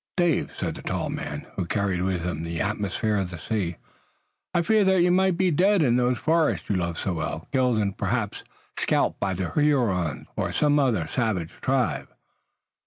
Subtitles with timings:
[0.17, 3.75] "Dave," said the tall man, who carried with him the atmosphere of the sea,
[4.51, 7.77] "I feared that you might be dead in those forests you love so well, killed
[7.77, 8.43] and perhaps
[8.75, 12.07] scalped by the Hurons or some other savage tribe.